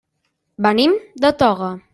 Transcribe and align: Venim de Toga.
Venim 0.67 0.97
de 1.27 1.33
Toga. 1.45 1.75